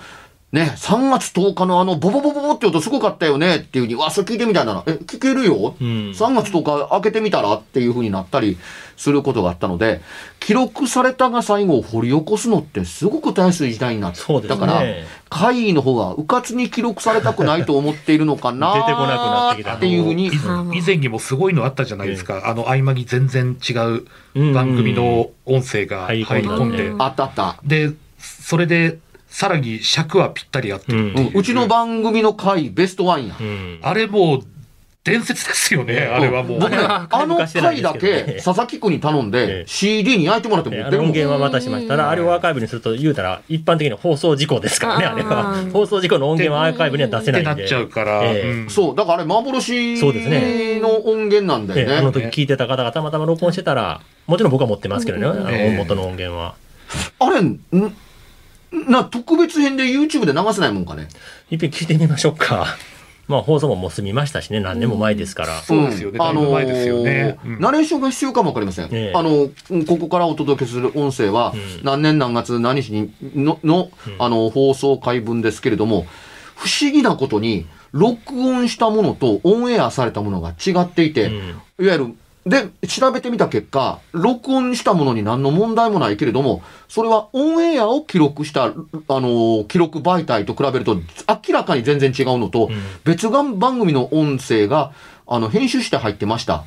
[0.55, 5.87] ね、3月10日のあの、ボボボボボって音すごかったよねっていうふうに、わ、それ聞いてみたいなら、え、聞けるよ、うん。
[6.13, 8.57] 3月10日開けてみたらっていうふうになったり
[8.97, 10.01] することがあったので、
[10.39, 14.61] 記録されたが最後を掘り起こすのってすごく大切時代になっそうですね。
[14.61, 14.83] たから、
[15.29, 20.31] 会の方がうかつに記録されたくないと思っているのかな 出てこなくなってきたっていうふうに以
[20.79, 24.05] 以前にもすごいのあったじゃないですか、あの合間に全然違う
[24.55, 27.57] 番組の音声が入り込んで、うんあったあった。
[27.65, 28.99] でそれで
[29.35, 30.93] さらに尺はぴったり合って。
[30.93, 31.41] るっていう、うん。
[31.41, 33.37] うちの番組の回ベストワンや。
[33.39, 33.81] うん。
[33.83, 34.41] あれもう
[35.03, 36.61] 伝説ですよね、あれはもう。
[36.61, 45.65] 僕ね、あの回だけ佐々木君に頼んえでえ CD に焼いてもらって持えあってるも音源は渡しましたら、あれをアーカイブにすると言うたら、一般的に放送事故ですからね、あれは。
[45.73, 47.51] 放送事故の音源はアーカイブには出せないんで。
[47.51, 48.23] ってなっちゃうから、
[48.69, 52.31] そう、だからあれ幻そうですねの音源なんだええあのよね。
[52.31, 56.55] 時聞いてた方がたまたま録音してたら、もちろん僕は持ってますけどね、元の音源は。
[57.19, 57.59] あれ、ん
[58.89, 61.09] な、特別編で YouTube で流せないもんかね？
[61.51, 62.67] いっぺん聞いてみましょうか。
[63.27, 65.61] まあ放送ももう済みましたしね、何年も前ですから。
[65.63, 67.39] そうですよね、だいぶ前ですよね。
[67.43, 68.87] あのーうんナレーションが必要かもわかりません。
[68.87, 76.07] ええあの、うんここからお届けする音声は、うん何年何月何日にの、の、あの、放送回分ですけれども、
[76.57, 81.37] 不思議なことに、録音したものとオンエアされたものが違っていて、うん
[81.87, 82.15] いわゆる、
[82.47, 88.73] で、調べてみた結果、録音したものに何の問題もないけれども、それはオンエアを記録した、あ
[89.09, 94.93] の、記録媒体と比べると、明らかに全然違うのと、うん別番組の音声が、
[95.27, 96.65] あの、編集して入ってました。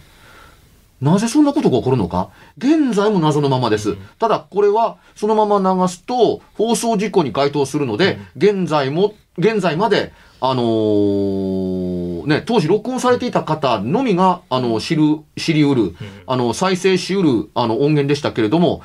[0.99, 2.29] なぜそんなことが起こるのか？
[2.57, 3.97] 現在も謎のままです。
[4.17, 10.11] ただ、これは、そのまま流すと、放送事故に該当するので、現在も、現在まで、
[10.41, 11.86] あのー
[12.27, 15.95] ね、当時録音されていた方のみが、あの、知る、知り得る、
[16.27, 18.81] あの、再生し得る、あの、音源でしたけれども、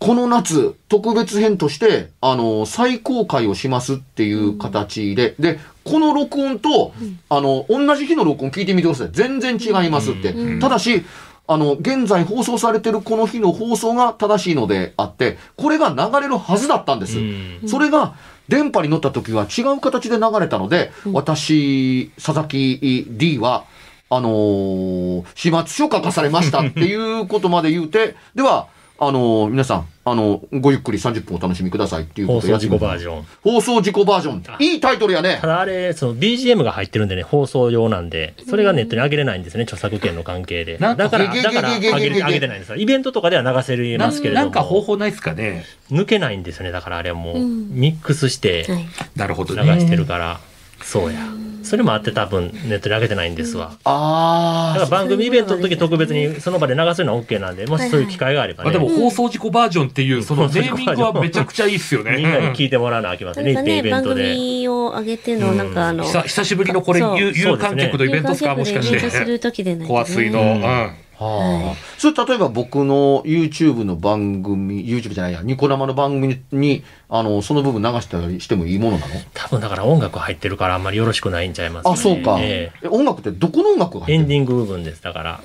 [0.00, 6.92] この夏、特別編として、あの、再公開をしますっていう形で、で、この録音と、
[7.28, 9.10] あの、同じ日の録音聞いてみてください。
[9.12, 10.34] 全然違いますって。
[10.58, 11.04] ただし、
[11.46, 17.18] あの、現在放送されてるこの日の放送が正しいのであって、これが流れるはずだったんです。
[17.18, 17.60] うん。
[17.66, 18.14] それが、
[18.48, 23.64] 電波に乗った時は違う形で流れたので、私、佐々木 D は、
[24.10, 28.68] あのー始末書書かされましたっていうことまで言うて、では、
[29.00, 33.18] あのー皆さん、あのごゆっくり30分お楽しみくださいっていうこと放送事故バーョジョン。
[33.20, 33.26] ン。
[33.42, 34.42] 放送事故バージョン。
[34.58, 35.46] いいタイトルやねた。
[35.46, 40.78] だあれ、その BGM が入ってるんでね、放送用なんで、それがネットに上げれないんですね、著作権の関係で。
[40.78, 42.76] なんかだから、だから上げれ上げてないんですよ。
[42.76, 44.44] イベントとかでは流せれなますけれども。
[44.46, 45.64] なんか方法ないですかね。
[45.92, 46.72] 抜けないんですよね。
[46.72, 48.86] だからあれはもう、うんミックスしてはい。
[49.14, 49.78] なるほど流ね。
[49.80, 50.40] してるから、
[50.82, 51.20] そうや。
[51.68, 53.76] それもあって多分ネットに上げてないんですわ。
[53.84, 62.16] あだから番組イベントの時特別にその場で流すのは OK なんで、もしそういう機会があればまあ、ね、でも放送事故バージョンっていうそのネーミングはめちゃくちゃいいっすよね。
[62.16, 64.34] みんなに聞いてもらわなあきませんね、なんかね、番一遍イベントで。
[64.34, 69.24] 組を上げての、なんかあの、久久しぶりのこれ有有観客のイベントですかもしかして。
[69.24, 70.40] る時でないとねコア水の。
[70.40, 70.90] ううん
[71.24, 71.70] ん。
[71.70, 71.74] あ。
[71.98, 79.14] それ例えば僕の YouTube の番組、YouTube じゃないや、ニコ生の番組に、あの、その部分流したりしてもいいものなの？
[79.34, 81.94] 多分だから音楽入ってるからあんまりよろしくないんちゃいますか、ね。
[81.94, 82.38] あ、そうか。
[82.40, 85.02] ええ音楽ってどこの音楽が入ってるえエンディング部分です。
[85.02, 85.40] だから、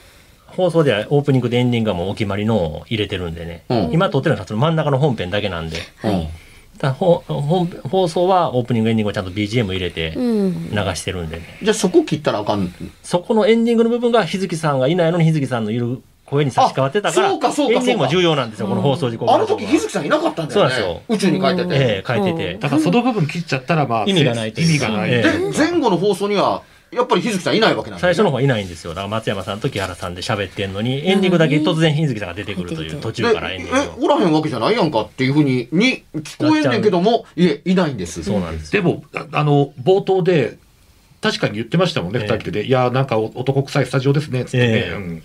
[0.48, 3.64] 放送ではオープニングでエンディングがもうお決まりのを入れてるんでね。
[3.70, 5.78] うん今撮ってるのはその真ん中の本編だけなんで。
[6.04, 6.30] うんだからほ本
[6.82, 10.70] 放送はオープニングエンディングをちゃんと BGM 入れてうん。
[10.72, 11.60] 流してるんでね。
[11.62, 12.74] じゃあそこ切ったらあかん。
[13.04, 16.02] そこのエンディングの部分が日月さんがいないのに日月さんのいる
[16.34, 20.76] 声に差し替わってたから、あそうかそうかエンディングも重要なんですよ、この放送事故あの時日月さんいなかったんだよね。
[20.76, 21.76] そうなんですよ宇宙に帰ってて。
[21.76, 22.58] ええ書いてて。
[22.58, 25.10] だからその部分切っちゃったらまあ意味がない意味がない。
[25.12, 28.92] ええで、前後の放送には、やっぱり日月さんいないわけなんね最初の方はいないんですよ。
[28.92, 34.06] だから松山さんと木原さんで喋ってんのに、エンディングだけ突然日月さんが出てくるという、途中からエンでディングを。
[34.06, 38.24] え、おらへんわけじゃないやんかっていうふうに、に聞こえんねんけども、いえ、いないんです。
[38.24, 38.84] そうなんですよ。
[38.84, 40.58] でも、ああの、冒頭で、
[41.22, 42.66] 確かに言ってましたもんね、ええ二人で。
[42.66, 44.64] いや、なんかお男臭いスタジオですね、つってね。
[44.66, 45.24] ええうん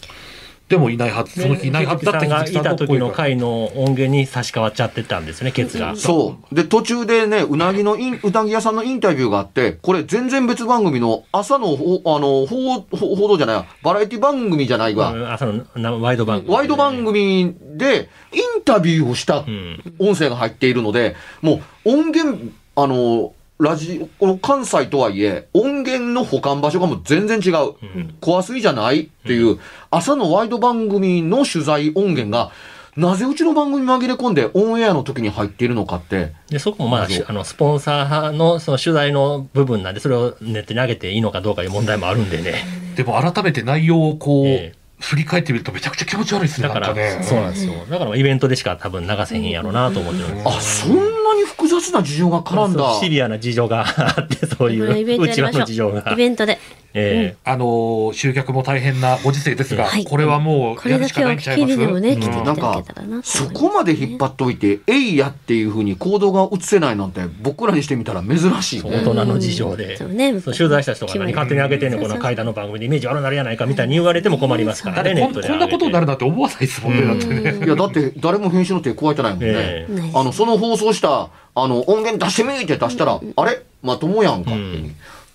[0.68, 5.96] でもいないはず、その日いないはずだってがいた時の回の音源に差し替わっちゃってたんですね、ケツが。
[5.96, 6.54] そう。
[6.54, 15.32] で、途中でね、うなぎのイン、うなぎ屋さんのインタビューがあって、これ全然別番組の朝のほ、あの、報報報道じゃないわバラエティ番組じゃないわ。
[15.32, 16.54] 朝のなワイド番組。
[16.54, 19.82] ワイド番組でインタビューをしたうん。
[19.98, 27.74] 音声が入っているので、もう音源、あの、ラジオ、この関西とはいえ、音源の保管場所がもう全然違う。
[27.82, 28.14] うん。
[28.20, 29.58] 怖すぎじゃないっていう、
[29.90, 32.52] 朝のワイド番組の取材音源が、
[32.96, 42.64] なぜうちの番組に紛れ込んでオンエアの時に入っているのかって、で、そこもまだそうあの、スポンサーのその取材の部分なんで、それをネットに上げていいのかどうかいう問題もあるんでね。
[42.94, 47.20] でも改めて内容をこう、ええ振り返ってみるとめちゃくちゃ気持ち悪いですね、だから、ね。
[47.22, 47.72] そうなんですよ。
[47.88, 52.98] だからイベントでしか多分流せへんやろうなと思ってるんですあ、そんなに複雑な事情が絡んだ。
[53.00, 56.16] シビアな事情があって、そういう、うちの事情がイ。
[56.16, 56.58] ベントで。
[56.98, 60.04] えあのー集客も大変なご時世ですが、はい。
[60.04, 61.76] これはもこうやるしかないんちゃいます？
[61.76, 62.02] ね、うん。
[62.44, 68.90] なとそ思いますこまで引っ張っといて、えいやっていうふうに行動が移せないなんて、僕らにしてみたら珍しいね。
[68.90, 70.40] 大人の事情で、そうね。
[70.40, 77.66] そう取材した人が何勝手に上げてんねん、この階段の番組でイメージ悪なるやないかみたいに言われても困りますからね、だってこんなことになるなんて思わないですもんね、だってね。
[77.66, 79.46] いや、だって誰も編集の手加えてないもんね。
[79.48, 79.92] ええ。
[79.92, 83.62] ないあの、その放送した、あの、音源出してみって出したら、あれ？
[83.82, 84.60] まともやんかって。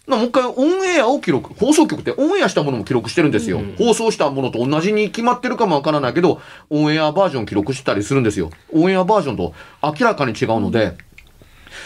[0.07, 3.61] もう一回オンエアを記録、放送局ってオンエアしたものも記録してるんですよ。
[3.77, 8.49] 放送したものと同じに決まってるかもわからないけど、オンエアバージョン記録してたりするんですよ。
[8.73, 10.97] オンエアバージョンと明らかに違うので、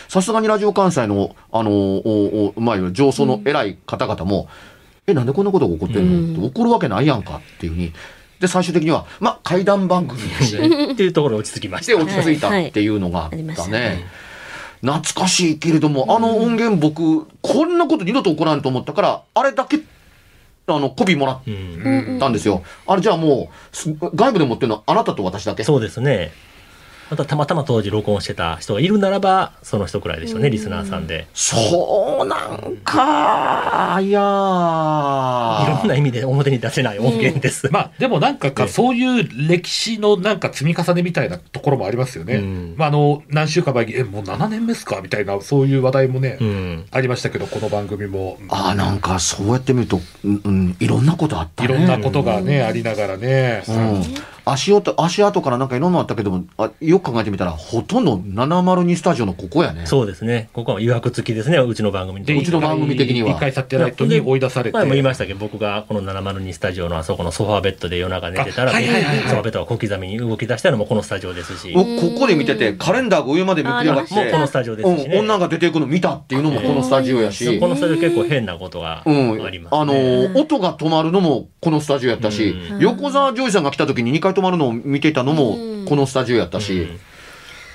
[0.08, 4.49] さすがにラジオ関西の、あの、おおまあ、上層の偉い方々も、
[5.06, 7.93] え、なんでこんなことが起こってんの、って起こるわけないやんかっていうふうに。
[8.39, 10.60] で、最終的には、まあ、怪談番組として、
[10.93, 12.01] っていうところに落ち着きましでた。
[12.01, 14.06] 落ち着いたっていうのがあっありましたたねね。
[14.82, 19.80] 懐かしいけれども、あの音源僕、こんなこと二度と起こらんと思ったから、あれだけ、
[20.68, 22.63] あの、コピーもらっうんたんですよ。
[22.86, 25.63] あれじゃあもう、す外部で持ってるのはあなたと私だけ？
[25.63, 26.32] そうですね。
[27.10, 31.28] またたまたま当時録音してた人がいるならば、その人くらいでしょうね、リスナーさんで。
[31.34, 37.70] そうなんか、いやいーろんな意味で表に出せない音源です。
[37.72, 42.36] まあでもなんかかええそういう歴史のなんか積み重ねみたいなところもありますよね。
[42.36, 46.86] うんまああの何週間前にえもう7年目ですかみたいなそういう話題もね、うん。
[46.91, 51.70] ありましたけどこの番組もあーなんかそうやって見ると、うん、うんいろんなことあったね。
[51.70, 53.63] いろんなことがね、ありながらね。
[53.67, 54.04] うん、
[54.52, 59.86] 足音、足跡からなんかいろんなのあったけども、あよく考えてみたら、ほとんど702スタジオのここやね。
[59.86, 60.50] そうですね。
[60.54, 62.24] ここはいわく付きですね、うちの番組。
[62.24, 63.32] でうちの番組的には。
[63.32, 64.78] 一回サテライトに追い出されて。
[64.78, 69.18] 前も言いましたけど、僕がこの702スタジオのあそこのソファーベッドで夜中寝てたら、あはいはいはいはい。
[69.24, 75.16] ソファーベッドが小刻みに動き出したのもこのスタジオですし、おここで見てて、カレンダーが上までめくり上がって、もうこのスタジオですしね。
[75.16, 79.80] うん、女が出ていくの見たっていうのもこのスタジオやし、このスタジオ結構変なことがうん、あります、ね。
[79.80, 82.80] あのー音が止まるのもこのスタジオやったし、うん。
[82.80, 85.86] 横澤ジョイさんが来た時に2回止まるのを見ていたのもうん。
[85.86, 87.00] このスタジオやったし、うん。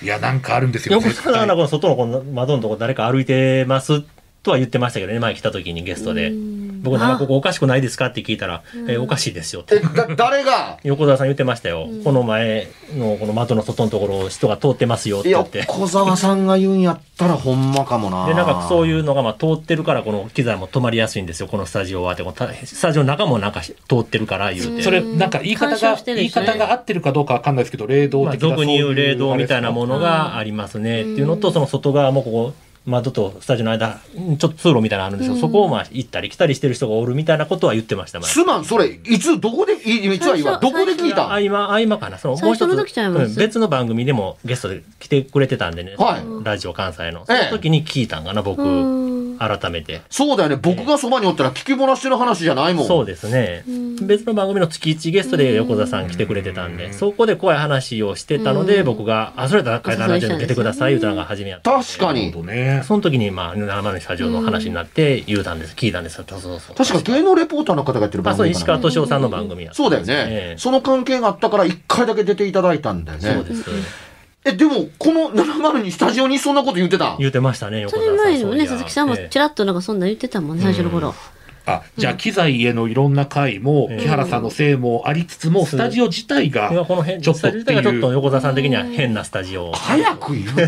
[0.05, 0.97] いやなんかあるんですよ。
[0.97, 4.03] 横澤さんはこの外のこの窓のとこ誰か歩いてます
[4.43, 6.33] とは言ってましたけどね、前来た時にゲストで。
[6.83, 9.77] 僕なんかここおかしくないですかって聞いたら、えおかしいですよって。
[9.77, 10.79] え、だ、誰が？
[10.85, 18.27] 横澤さん言ってましたよ、この前のこの窓の外のところを人が通ってますよって言って、小沢さんが言うんやったらほんまかもな。
[18.27, 21.49] でなんかそういうのがまあ通ってるからこの機材も止まりやすいんですよ。
[21.49, 22.13] このスタジオは。
[22.13, 31.03] ってこのたスタジオの中もなんか通ってるから言うて、それ、なんか言い方が、言い方が合ってるかどうかわかんないですけど、霊道まあ、的な俗に言う霊道みたいなものがありますね。
[31.03, 32.55] っていうのとその外側もここ
[32.85, 38.19] 窓とスタジオの間ちょっと通路みたいなのあるんですよ、そこをまあ行ったり来たりしてる人がおるみたいなことは言ってました。
[38.21, 40.59] 前すまん、それ、いつ、どこで、いいつは。
[40.59, 42.19] どこで聞いた合間合間かな。
[42.19, 43.27] そのもう一最初の時ちゃいます？
[43.27, 46.45] うん別の番組でもゲストで来てくれてたんでね、はい。
[46.45, 47.25] ラジオ関西の。
[47.29, 47.37] ええ。
[47.37, 48.63] その時に聞いたんかな僕。
[48.63, 50.03] うん改めて。
[50.11, 50.57] そうだよね。
[50.57, 52.87] 僕がそばにおったら聞き漏らしてる話じゃないもん。
[52.87, 53.65] そうですね。
[54.03, 61.87] 別の番組の月1ゲストで横田さん来てくれてたんでそこで怖い話をしてたので僕が「あそれだったら階段ラジオに出てください」言うたのが初めやったんで。
[61.87, 62.33] 確かに。
[62.85, 66.25] その時にまあ生のスタジオの話になって言うたんです聞いたんですよ。
[66.29, 66.77] そうそうそう。
[66.77, 68.59] 確か芸能レポーターの方がやってるあそう番組かな。
[68.59, 70.15] 石川敏夫さんの番組やったんですそうだよね。
[70.31, 70.53] え。
[70.55, 70.59] え。
[70.59, 73.33] その関係があったから一回だけ出ていただいたんだよね。
[73.35, 73.65] そうです
[74.45, 77.17] え、でも、この70にスタジオにそんなこと言ってた？
[77.19, 78.17] 言うてましたね横そ田さん。
[78.17, 79.29] れ前にもね、鈴木さんもええ。
[79.29, 81.15] ちらっとなんかそんな言ってたもんね、最初の頃。
[81.65, 84.03] あ、じゃあ、機材へのいろんな回も、ええ。
[84.03, 88.13] 木原さんのせいもありつつも、スタジオ自体がいや、この辺ちょっとってスタジオ自体がちょっという。
[88.15, 89.71] 横田さん的には変なスタジオ。
[89.71, 90.61] 早く言って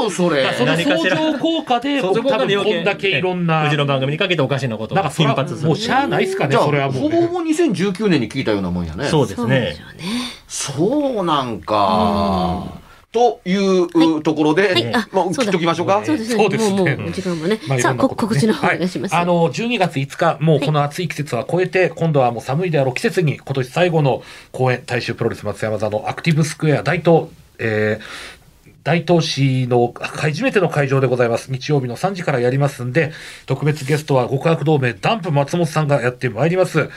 [0.00, 0.52] よ、それ。
[0.56, 5.66] その相乗効果で、僕多分こんだけいろんな、うちの番組にかけておかしなことをなんか頻発する。
[5.66, 7.10] もうしゃあないっすかね、それはもう。
[7.10, 7.16] ね。
[7.16, 9.08] ほぼほぼ2019年に聞いたようなもんやね。
[9.08, 9.74] そうですね。
[10.46, 12.77] そうなんか。
[13.10, 16.02] というところで、はいあまあ、切っときましょうか。
[16.04, 16.42] そうですね。
[16.42, 17.58] そうですねもう、もう、時間もね。
[17.66, 19.14] まあいさあ、告知の方お願いします。
[19.14, 27.26] はい、あの、12月5日、もうこの暑い季節は超えて、今度はもう寒いであろう季節に、今年最後の公演、大衆プロレス松山座のアクティブスクエア大東、
[27.58, 28.38] えー
[28.84, 31.52] 大東市の初めての会場でございます。
[31.52, 33.12] 日曜日の3時からやりますんで、
[33.44, 36.88] 特別ゲストは極悪同盟ダンプ松本さんがやってまいります。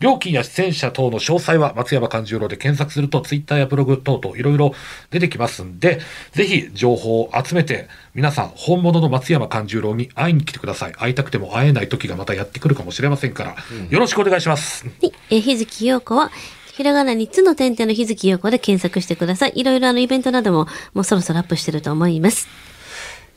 [0.00, 4.72] 料金や出演者等の詳細は松山勘十郎で検索するとツイッターやブログ等々いろいろ
[5.10, 6.00] 出てきますんで、
[6.32, 10.92] ぜひ情報を集めて皆さん本物の松山勘十郎に会いに来てください。
[10.92, 13.56] 会いたくても会えない時がまたやってくるかもしれませんから、
[13.90, 14.86] よろしくお願いします。
[14.86, 15.12] はい。
[15.30, 16.30] えー日月陽子は、
[16.74, 19.52] ひらがな3つの点々の日月陽子で検索してください。
[19.56, 22.46] いろいろあのイベントなども、もうそろそろアップしてると思います。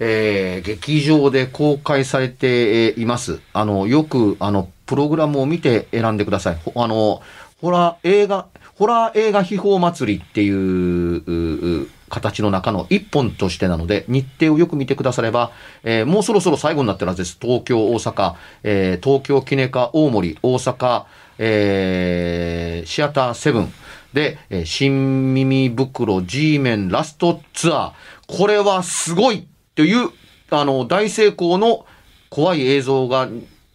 [0.04, 3.40] えー劇場で公開されています。
[3.54, 6.58] あの、よく、あの、プログラムを見て選んでください。
[6.76, 7.22] あの、
[7.62, 15.52] ホラー映画、ホラー映画秘宝祭りっていうう形の中の一本としてなので、日程をよく見てくだされば、
[15.84, 17.38] えーもうそろそろ最後になってるはずです。
[17.40, 18.34] 東京、大阪、
[18.64, 21.04] えー東京、キネカ、大森、大阪、
[21.38, 23.74] えーシアターセブン
[24.14, 28.38] で、えー新耳袋 G メンラストツアー。
[28.38, 29.46] これはすごい
[29.76, 30.10] という、
[30.50, 31.86] あの、大成功の
[32.30, 33.28] 怖い映像が、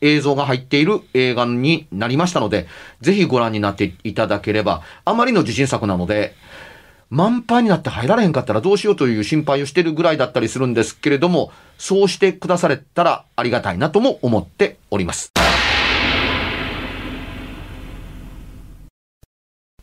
[0.03, 2.67] 映像が入っている映画になりましたので、
[3.01, 6.35] ぜひご覧になっていただければ、あまりの自信作なので、
[7.09, 15.33] 満杯になって入られへんかったらどうしようという心配をしてるぐらいだったりするんですけれども、そうしてくだされたらありがたいなとも思っております。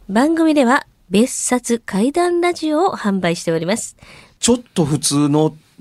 [0.09, 3.95] 番組では、別冊怪談ラジオを販売しております。
[4.39, 5.55] ちょっと普通の